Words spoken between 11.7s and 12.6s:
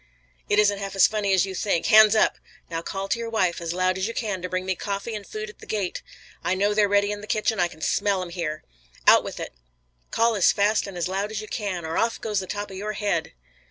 or off goes the